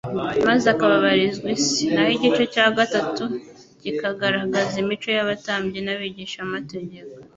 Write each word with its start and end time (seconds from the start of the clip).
maze 0.47 0.65
akababarizwa 0.73 1.47
isi; 1.57 1.83
naho 1.93 2.11
igice 2.17 2.43
cya 2.53 2.65
gatatu 2.77 3.23
kikagaragaza 3.81 4.75
imico 4.83 5.07
y'abatambyi 5.15 5.79
n'abigishamategeko. 5.83 7.15